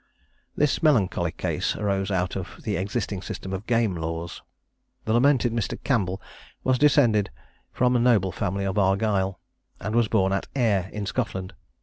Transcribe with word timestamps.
This 0.57 0.81
melancholy 0.81 1.31
case 1.31 1.75
arose 1.75 2.09
out 2.09 2.35
of 2.35 2.59
the 2.63 2.75
existing 2.75 3.21
system 3.21 3.53
of 3.53 3.67
game 3.67 3.95
laws. 3.95 4.41
The 5.05 5.13
lamented 5.13 5.53
Mr. 5.53 5.77
Campbell 5.83 6.19
was 6.63 6.79
descended 6.79 7.29
from 7.71 7.93
the 7.93 7.99
noble 7.99 8.31
family 8.31 8.65
of 8.65 8.79
Argyle, 8.79 9.39
and 9.79 9.93
was 9.93 10.07
born 10.07 10.33
at 10.33 10.47
Ayr 10.55 10.89
in 10.91 11.05
Scotland. 11.05 11.53